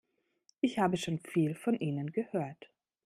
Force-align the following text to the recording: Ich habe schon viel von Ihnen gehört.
Ich 0.61 0.79
habe 0.79 0.97
schon 0.97 1.19
viel 1.19 1.53
von 1.53 1.75
Ihnen 1.75 2.11
gehört. 2.11 2.71